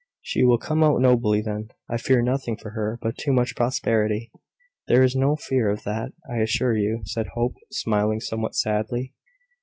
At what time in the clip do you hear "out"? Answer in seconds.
0.83-0.99